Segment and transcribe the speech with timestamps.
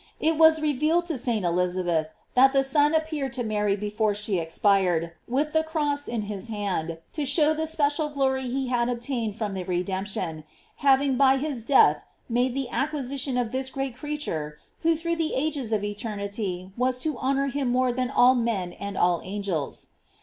[0.19, 1.45] It was revealed to St.
[1.45, 6.47] Elizabeth, that the Son appeared to Mary before she expired, with the cross in his
[6.47, 10.43] hand, to show the special glory he had ob tained from the redemption,
[10.77, 15.35] having by his death made the acquisition of this great creat ure, who through the
[15.35, 19.89] ages of eternity was to honor him more than all men and all angels.